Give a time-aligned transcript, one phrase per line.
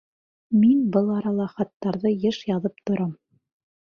[0.61, 3.13] Мин был арала хаттарҙы йыш яҙып торам.